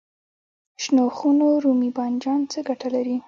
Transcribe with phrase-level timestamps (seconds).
[0.75, 3.15] د شنو خونو رومي بانجان څه ګټه لري؟